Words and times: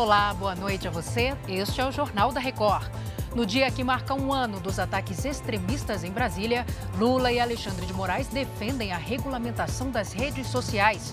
Olá, 0.00 0.32
boa 0.32 0.54
noite 0.54 0.88
a 0.88 0.90
você. 0.90 1.36
Este 1.46 1.78
é 1.78 1.86
o 1.86 1.92
Jornal 1.92 2.32
da 2.32 2.40
Record. 2.40 2.90
No 3.34 3.44
dia 3.44 3.70
que 3.70 3.84
marca 3.84 4.14
um 4.14 4.32
ano 4.32 4.58
dos 4.58 4.78
ataques 4.78 5.26
extremistas 5.26 6.04
em 6.04 6.10
Brasília, 6.10 6.64
Lula 6.96 7.30
e 7.30 7.38
Alexandre 7.38 7.84
de 7.84 7.92
Moraes 7.92 8.26
defendem 8.28 8.92
a 8.92 8.96
regulamentação 8.96 9.90
das 9.90 10.14
redes 10.14 10.46
sociais. 10.46 11.12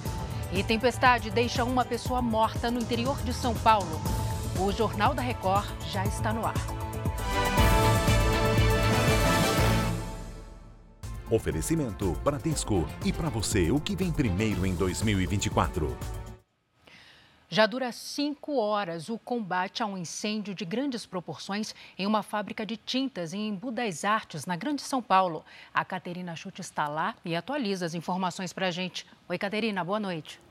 E 0.53 0.63
tempestade 0.63 1.29
deixa 1.29 1.65
uma 1.65 1.83
pessoa 1.83 2.21
morta 2.21 2.71
no 2.71 2.79
interior 2.79 3.21
de 3.23 3.33
São 3.33 3.53
Paulo. 3.55 4.01
O 4.57 4.71
Jornal 4.71 5.13
da 5.13 5.21
Record 5.21 5.67
já 5.91 6.05
está 6.05 6.31
no 6.31 6.45
ar. 6.45 6.55
Oferecimento 11.29 12.13
Bradesco. 12.23 12.87
E 13.03 13.11
para 13.11 13.27
você, 13.27 13.69
o 13.69 13.81
que 13.81 13.97
vem 13.97 14.13
primeiro 14.13 14.65
em 14.65 14.73
2024? 14.73 15.93
Já 17.49 17.65
dura 17.65 17.93
cinco 17.93 18.57
horas 18.57 19.07
o 19.07 19.17
combate 19.17 19.81
a 19.81 19.85
um 19.85 19.97
incêndio 19.97 20.53
de 20.53 20.65
grandes 20.65 21.05
proporções 21.05 21.73
em 21.97 22.05
uma 22.05 22.21
fábrica 22.21 22.65
de 22.65 22.75
tintas 22.75 23.33
em 23.33 23.47
Embu 23.47 23.71
das 23.71 24.03
Artes, 24.03 24.45
na 24.45 24.57
Grande 24.57 24.81
São 24.81 25.01
Paulo. 25.01 25.45
A 25.73 25.85
Caterina 25.85 26.35
Chute 26.35 26.59
está 26.59 26.89
lá 26.89 27.15
e 27.23 27.37
atualiza 27.37 27.85
as 27.85 27.93
informações 27.93 28.51
para 28.51 28.67
a 28.67 28.71
gente. 28.71 29.05
Oi, 29.29 29.37
Caterina, 29.37 29.81
boa 29.81 29.99
noite. 29.99 30.41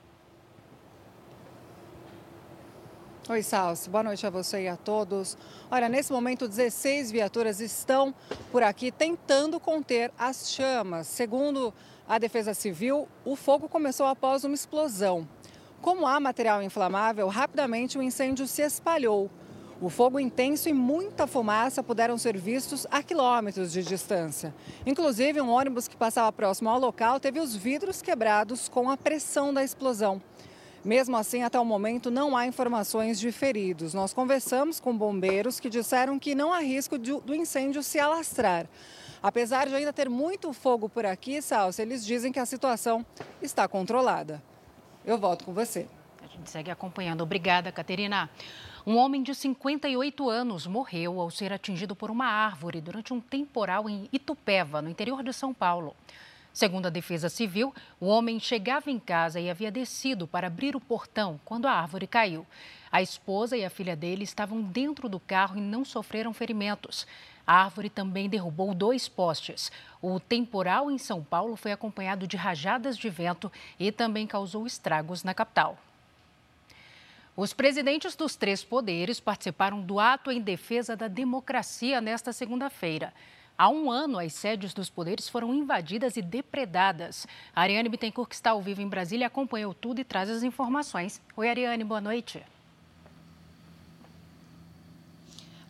Oi, 3.29 3.43
Salsi. 3.43 3.91
Boa 3.91 4.05
noite 4.05 4.27
a 4.27 4.31
você 4.31 4.63
e 4.63 4.69
a 4.69 4.77
todos. 4.77 5.37
Olha, 5.71 5.91
nesse 5.91 6.11
momento, 6.11 6.49
16 6.49 7.11
viaturas 7.11 7.61
estão 7.61 8.15
por 8.51 8.63
aqui 8.63 8.91
tentando 8.91 9.61
conter 9.61 10.11
as 10.17 10.51
chamas. 10.51 11.09
Segundo 11.09 11.75
a 12.09 12.19
Defesa 12.19 12.55
Civil, 12.55 13.07
o 13.25 13.37
fogo 13.37 13.69
começou 13.69 14.07
após 14.07 14.45
uma 14.45 14.55
explosão. 14.55 15.29
Como 15.87 16.05
há 16.05 16.19
material 16.19 16.61
inflamável, 16.65 17.29
rapidamente 17.29 17.97
o 17.97 18.03
incêndio 18.03 18.45
se 18.49 18.61
espalhou. 18.61 19.31
O 19.81 19.89
fogo 19.89 20.19
intenso 20.19 20.69
e 20.69 20.73
muita 20.73 21.29
fumaça 21.29 21.81
puderam 21.81 22.19
ser 22.19 22.37
vistos 22.37 22.89
a 22.91 23.05
quilômetros 23.05 23.71
de 23.71 23.85
distância. 23.85 24.53
Inclusive, 24.85 25.41
um 25.41 25.49
ônibus 25.49 25.87
que 25.87 25.97
passava 25.97 26.33
próximo 26.33 26.71
ao 26.71 26.81
local 26.81 27.21
teve 27.21 27.39
os 27.39 27.55
vidros 27.55 28.03
quebrados 28.03 28.69
com 28.69 28.91
a 28.91 28.97
pressão 28.97 29.55
da 29.55 29.63
explosão. 29.63 30.21
Mesmo 30.85 31.17
assim, 31.17 31.45
até 31.45 31.61
o 31.61 31.65
momento 31.65 32.11
não 32.11 32.37
há 32.37 32.49
informações 32.49 33.17
de 33.21 33.31
feridos. 33.31 33.95
Nós 33.95 34.13
conversamos 34.13 34.81
com 34.81 34.93
bombeiros 34.99 35.61
que 35.61 35.71
disseram 35.71 36.19
que 36.19 36.35
não 36.35 36.53
há 36.53 36.59
risco 36.59 36.99
do 36.99 37.33
incêndio 37.33 37.81
se 37.85 38.01
alastrar. 38.01 38.67
Apesar 39.23 39.69
de 39.69 39.75
ainda 39.77 39.93
ter 39.93 40.11
muito 40.11 40.53
fogo 40.53 40.89
por 40.89 41.07
aqui, 41.07 41.41
Salsa, 41.41 41.81
eles 41.81 42.05
dizem 42.05 42.33
que 42.33 42.41
a 42.41 42.45
situação 42.45 43.07
está 43.41 43.69
controlada. 43.69 44.43
Eu 45.07 45.17
volto 45.17 45.45
com 45.45 45.55
você. 45.55 45.87
A 46.21 46.27
gente 46.27 46.51
segue 46.51 46.69
acompanhando. 46.69 47.23
Obrigada, 47.23 47.71
Caterina. 47.71 48.29
Um 48.85 48.97
homem 48.97 49.23
de 49.23 49.33
58 49.35 50.29
anos 50.29 50.67
morreu 50.67 51.21
ao 51.21 51.31
ser 51.31 51.53
atingido 51.53 51.95
por 51.95 52.11
uma 52.11 52.27
árvore 52.27 52.81
durante 52.81 53.15
um 53.15 53.21
temporal 53.21 53.89
em 53.89 54.09
Itupeva, 54.13 54.83
no 54.83 54.91
interior 54.91 55.23
de 55.23 55.33
São 55.33 55.55
Paulo. 55.55 55.95
Segundo 56.57 56.87
a 56.87 56.91
Defesa 56.91 57.29
Civil, 57.29 57.75
o 58.01 58.07
homem 58.07 58.41
chegava 58.41 58.91
em 58.91 58.99
casa 58.99 59.39
e 59.39 59.51
havia 59.51 59.71
descido 59.71 60.27
para 60.27 60.47
abrir 60.47 60.75
o 60.75 60.81
portão 60.81 61.39
quando 61.45 61.67
a 61.67 61.73
árvore 61.73 62.07
caiu. 62.07 62.47
A 62.91 63.03
esposa 63.03 63.59
e 63.59 63.63
a 63.63 63.69
filha 63.69 63.95
dele 63.95 64.25
estavam 64.25 64.63
dentro 64.63 65.07
do 65.07 65.21
carro 65.21 65.59
e 65.59 65.61
não 65.61 65.85
sofreram 65.85 66.33
ferimentos. 66.33 67.07
A 67.47 67.63
árvore 67.65 67.91
também 67.91 68.27
derrubou 68.27 68.73
dois 68.73 69.07
postes. 69.07 69.71
O 70.01 70.19
temporal 70.19 70.91
em 70.91 70.97
São 70.97 71.23
Paulo 71.23 71.57
foi 71.57 71.73
acompanhado 71.73 72.27
de 72.27 72.39
rajadas 72.39 72.97
de 72.97 73.11
vento 73.11 73.53
e 73.79 73.93
também 73.93 74.27
causou 74.27 74.67
estragos 74.67 75.23
na 75.23 75.35
capital. 75.35 75.77
Os 77.37 77.53
presidentes 77.53 78.17
dos 78.17 78.35
três 78.35 78.65
poderes 78.65 79.21
participaram 79.21 79.83
do 79.83 80.01
ato 80.01 80.31
em 80.31 80.41
defesa 80.41 80.97
da 80.97 81.07
democracia 81.07 82.01
nesta 82.01 82.33
segunda-feira. 82.33 83.13
Há 83.59 83.71
um 83.71 83.91
ano, 83.91 84.19
as 84.19 84.35
sedes 84.35 84.75
dos 84.75 84.91
poderes 84.91 85.29
foram 85.31 85.55
invadidas 85.55 86.17
e 86.19 86.23
depredadas. 86.23 87.27
A 87.55 87.63
Ariane 87.63 87.89
Bittencourt, 87.89 88.29
que 88.29 88.35
está 88.35 88.51
ao 88.51 88.61
vivo 88.61 88.83
em 88.83 88.89
Brasília, 88.89 89.27
acompanhou 89.27 89.73
tudo 89.73 89.99
e 89.99 90.05
traz 90.05 90.29
as 90.29 90.43
informações. 90.43 91.23
Oi, 91.35 91.49
Ariane, 91.49 91.83
boa 91.83 92.01
noite. 92.01 92.45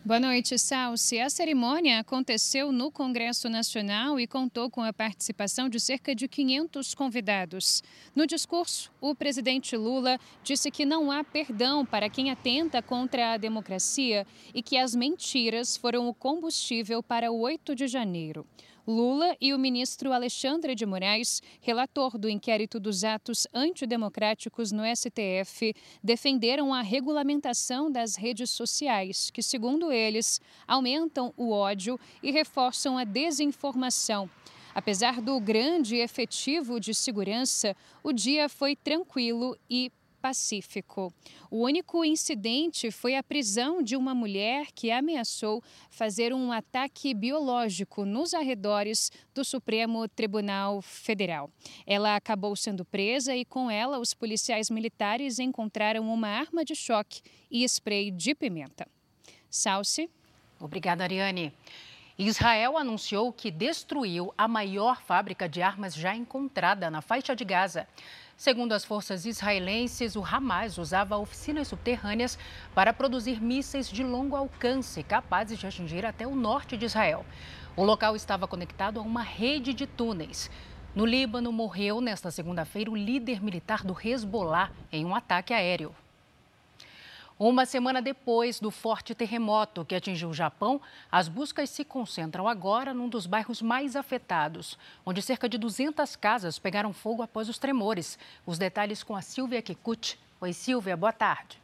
Boa 0.07 0.21
noite, 0.21 0.57
Salsi. 0.57 1.19
A 1.19 1.29
cerimônia 1.29 1.99
aconteceu 1.99 2.71
no 2.71 2.89
Congresso 2.89 3.49
Nacional 3.49 4.17
e 4.17 4.25
contou 4.25 4.69
com 4.69 4.81
a 4.81 4.93
participação 4.93 5.67
de 5.67 5.81
cerca 5.81 6.15
de 6.15 6.29
500 6.29 6.95
convidados. 6.95 7.83
No 8.15 8.25
discurso, 8.25 8.89
o 9.01 9.13
presidente 9.13 9.75
Lula 9.75 10.17
disse 10.45 10.71
que 10.71 10.85
não 10.85 11.11
há 11.11 11.25
perdão 11.25 11.85
para 11.85 12.09
quem 12.09 12.31
atenta 12.31 12.81
contra 12.81 13.33
a 13.33 13.37
democracia 13.37 14.25
e 14.53 14.63
que 14.63 14.77
as 14.77 14.95
mentiras 14.95 15.75
foram 15.75 16.07
o 16.07 16.13
combustível 16.13 17.03
para 17.03 17.29
o 17.29 17.41
8 17.41 17.75
de 17.75 17.85
janeiro. 17.85 18.47
Lula 18.87 19.35
e 19.41 19.53
o 19.53 19.59
ministro 19.59 20.13
Alexandre 20.13 20.73
de 20.73 20.85
Moraes, 20.85 21.41
relator 21.59 22.17
do 22.17 22.29
inquérito 22.29 22.79
dos 22.79 23.03
atos 23.03 23.45
antidemocráticos 23.53 24.71
no 24.71 24.83
STF, 24.85 25.75
defenderam 26.01 26.73
a 26.73 26.81
regulamentação 26.81 27.91
das 27.91 28.15
redes 28.15 28.49
sociais, 28.49 29.29
que, 29.29 29.43
segundo 29.43 29.91
eles, 29.91 30.39
aumentam 30.65 31.33
o 31.35 31.51
ódio 31.51 31.99
e 32.23 32.31
reforçam 32.31 32.97
a 32.97 33.03
desinformação. 33.03 34.29
Apesar 34.73 35.19
do 35.19 35.37
grande 35.41 35.97
efetivo 35.97 36.79
de 36.79 36.93
segurança, 36.93 37.75
o 38.01 38.13
dia 38.13 38.47
foi 38.47 38.73
tranquilo 38.73 39.57
e 39.69 39.91
Pacífico. 40.27 41.13
O 41.49 41.63
único 41.63 42.03
incidente 42.03 42.91
foi 42.91 43.15
a 43.15 43.23
prisão 43.23 43.81
de 43.81 43.95
uma 43.95 44.13
mulher 44.13 44.73
que 44.75 44.91
ameaçou 44.91 45.63
fazer 45.89 46.33
um 46.33 46.51
ataque 46.51 47.13
biológico 47.13 48.03
nos 48.03 48.33
arredores 48.33 49.09
do 49.33 49.45
Supremo 49.45 50.05
Tribunal 50.09 50.81
Federal. 50.81 51.49
Ela 51.85 52.17
acabou 52.17 52.57
sendo 52.57 52.83
presa 52.83 53.33
e, 53.37 53.45
com 53.45 53.71
ela, 53.71 53.99
os 53.99 54.13
policiais 54.13 54.69
militares 54.69 55.39
encontraram 55.39 56.13
uma 56.13 56.27
arma 56.27 56.65
de 56.65 56.75
choque 56.75 57.21
e 57.49 57.63
spray 57.63 58.11
de 58.11 58.35
pimenta. 58.35 58.85
Salce. 59.49 60.09
Obrigada, 60.59 61.05
Ariane. 61.05 61.53
Israel 62.19 62.77
anunciou 62.77 63.31
que 63.31 63.49
destruiu 63.49 64.33
a 64.37 64.45
maior 64.45 65.01
fábrica 65.03 65.47
de 65.47 65.61
armas 65.61 65.95
já 65.95 66.13
encontrada 66.13 66.91
na 66.91 67.01
faixa 67.01 67.33
de 67.33 67.45
Gaza. 67.45 67.87
Segundo 68.37 68.73
as 68.73 68.85
forças 68.85 69.25
israelenses, 69.25 70.15
o 70.15 70.23
Hamas 70.23 70.77
usava 70.77 71.17
oficinas 71.17 71.69
subterrâneas 71.69 72.37
para 72.75 72.93
produzir 72.93 73.41
mísseis 73.41 73.89
de 73.89 74.03
longo 74.03 74.35
alcance, 74.35 75.01
capazes 75.01 75.57
de 75.57 75.65
atingir 75.65 76.05
até 76.05 76.27
o 76.27 76.35
norte 76.35 76.77
de 76.77 76.85
Israel. 76.85 77.25
O 77.75 77.83
local 77.83 78.15
estava 78.15 78.47
conectado 78.47 78.99
a 78.99 79.01
uma 79.01 79.23
rede 79.23 79.73
de 79.73 79.87
túneis. 79.87 80.51
No 80.93 81.03
Líbano, 81.03 81.51
morreu 81.51 81.99
nesta 81.99 82.29
segunda-feira 82.29 82.91
o 82.91 82.95
líder 82.95 83.43
militar 83.43 83.83
do 83.83 83.97
Hezbollah 83.99 84.69
em 84.91 85.03
um 85.03 85.15
ataque 85.15 85.51
aéreo. 85.51 85.95
Uma 87.39 87.67
semana 87.67 88.01
depois 88.01 88.59
do 88.59 88.71
forte 88.71 89.13
terremoto 89.13 89.85
que 89.85 89.93
atingiu 89.93 90.29
o 90.29 90.33
Japão, 90.33 90.81
as 91.11 91.27
buscas 91.27 91.69
se 91.69 91.85
concentram 91.85 92.47
agora 92.47 92.95
num 92.95 93.07
dos 93.07 93.27
bairros 93.27 93.61
mais 93.61 93.95
afetados, 93.95 94.75
onde 95.05 95.21
cerca 95.21 95.47
de 95.47 95.55
200 95.55 96.15
casas 96.15 96.57
pegaram 96.57 96.91
fogo 96.91 97.21
após 97.21 97.47
os 97.47 97.59
tremores. 97.59 98.17
Os 98.43 98.57
detalhes 98.57 99.03
com 99.03 99.15
a 99.15 99.21
Silvia 99.21 99.61
Kikuchi. 99.61 100.17
Oi, 100.41 100.51
Silvia, 100.51 100.97
boa 100.97 101.13
tarde. 101.13 101.61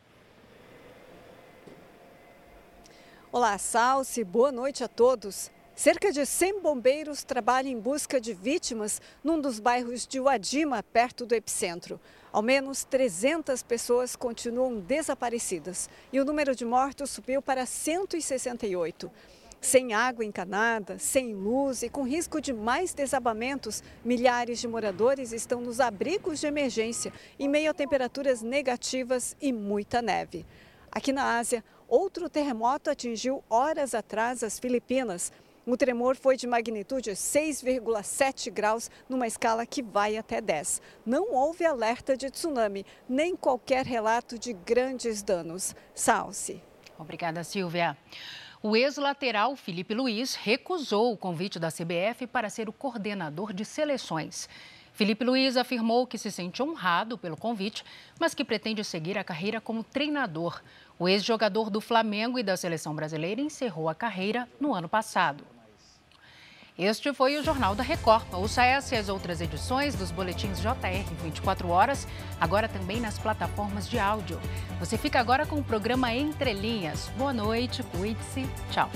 Olá, 3.32 3.58
Salsi, 3.58 4.24
boa 4.24 4.52
noite 4.52 4.84
a 4.84 4.88
todos. 4.88 5.50
Cerca 5.76 6.12
de 6.12 6.24
100 6.24 6.62
bombeiros 6.62 7.24
trabalham 7.24 7.72
em 7.72 7.80
busca 7.80 8.22
de 8.22 8.32
vítimas 8.32 9.02
num 9.24 9.42
dos 9.42 9.60
bairros 9.60 10.06
de 10.06 10.20
Uadima, 10.20 10.84
perto 10.84 11.26
do 11.26 11.34
epicentro. 11.34 12.00
Ao 12.32 12.44
menos 12.44 12.84
300 12.84 13.64
pessoas 13.64 14.16
continuam 14.16 14.80
desaparecidas 14.80 15.90
e 16.12 16.20
o 16.20 16.26
número 16.26 16.56
de 16.56 16.64
mortos 16.64 17.10
subiu 17.10 17.42
para 17.42 17.66
168. 17.66 19.10
Sem 19.60 19.94
água 19.94 20.24
encanada, 20.24 21.00
sem 21.00 21.34
luz 21.34 21.82
e 21.82 21.90
com 21.90 22.04
risco 22.04 22.40
de 22.40 22.54
mais 22.54 22.94
desabamentos, 22.94 23.82
milhares 24.06 24.60
de 24.60 24.68
moradores 24.68 25.32
estão 25.32 25.60
nos 25.60 25.80
abrigos 25.80 26.40
de 26.40 26.46
emergência 26.46 27.12
em 27.40 27.50
meio 27.50 27.72
a 27.72 27.74
temperaturas 27.74 28.44
negativas 28.44 29.36
e 29.42 29.52
muita 29.52 30.04
neve. 30.04 30.46
Aqui 30.92 31.12
na 31.12 31.40
Ásia, 31.40 31.64
outro 31.88 32.30
terremoto 32.30 32.92
atingiu 32.92 33.44
horas 33.50 33.96
atrás 33.96 34.44
as 34.44 34.60
Filipinas. 34.60 35.32
O 35.66 35.78
tremor 35.78 36.18
foi 36.18 36.36
de 36.36 36.46
magnitude 36.46 37.12
6,7 37.12 38.52
graus, 38.52 38.92
numa 39.08 39.26
escala 39.26 39.66
que 39.66 39.82
vai 39.82 40.18
até 40.18 40.42
10. 40.42 40.82
Não 41.06 41.34
houve 41.34 41.66
alerta 41.66 42.18
de 42.18 42.30
tsunami, 42.30 42.86
nem 43.08 43.34
qualquer 43.34 43.86
relato 43.86 44.38
de 44.38 44.52
grandes 44.52 45.24
danos. 45.24 45.74
Salce. 45.96 46.62
Obrigada, 47.00 47.46
Silvia. 47.46 47.98
O 48.62 48.76
ex-lateral 48.76 49.56
Felipe 49.56 49.94
Luiz 49.94 50.36
recusou 50.36 51.14
o 51.14 51.18
convite 51.18 51.60
da 51.60 51.72
CBF 51.72 52.28
para 52.28 52.50
ser 52.50 52.68
o 52.68 52.74
coordenador 52.74 53.54
de 53.54 53.64
seleções. 53.64 54.50
Felipe 54.94 55.26
Luiz 55.26 55.58
afirmou 55.58 56.06
que 56.06 56.20
se 56.20 56.32
sente 56.32 56.62
honrado 56.62 57.18
pelo 57.18 57.36
convite, 57.36 57.84
mas 58.20 58.36
que 58.36 58.46
pretende 58.46 58.84
seguir 58.84 59.18
a 59.18 59.24
carreira 59.24 59.60
como 59.60 59.84
treinador. 59.84 60.62
O 61.00 61.10
ex-jogador 61.10 61.72
do 61.72 61.82
Flamengo 61.82 62.38
e 62.38 62.44
da 62.44 62.56
seleção 62.56 62.96
brasileira 62.96 63.42
encerrou 63.42 63.90
a 63.90 63.96
carreira 63.96 64.48
no 64.60 64.74
ano 64.74 64.88
passado. 64.88 65.44
Este 66.78 67.14
foi 67.14 67.38
o 67.38 67.44
Jornal 67.44 67.76
da 67.76 67.84
Record. 67.84 68.26
Ouça 68.34 68.64
essa 68.64 68.96
e 68.96 68.98
as 68.98 69.10
outras 69.10 69.42
edições 69.42 69.96
dos 69.96 70.12
boletins 70.12 70.60
JR 70.60 71.04
24 71.24 71.70
horas, 71.70 72.08
agora 72.40 72.68
também 72.68 73.00
nas 73.00 73.18
plataformas 73.18 73.88
de 73.88 74.00
áudio. 74.00 74.40
Você 74.80 74.98
fica 74.98 75.20
agora 75.20 75.46
com 75.46 75.58
o 75.58 75.64
programa 75.64 76.14
Entre 76.14 76.54
Linhas. 76.54 77.10
Boa 77.16 77.34
noite, 77.34 77.84
cuide-se. 77.84 78.48
Tchau. 78.72 78.90